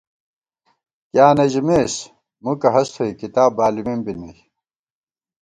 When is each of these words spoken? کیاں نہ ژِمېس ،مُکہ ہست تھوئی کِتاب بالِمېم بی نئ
کیاں 1.11 1.33
نہ 1.37 1.45
ژِمېس 1.51 1.93
،مُکہ 2.43 2.69
ہست 2.73 2.91
تھوئی 2.95 3.11
کِتاب 3.19 3.49
بالِمېم 3.57 3.99
بی 4.05 4.13
نئ 4.19 4.35